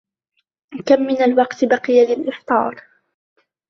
كم 0.85 1.01
من 1.01 1.21
الوقت 1.21 1.65
بقي 1.65 2.05
للإفطار؟ 2.05 2.83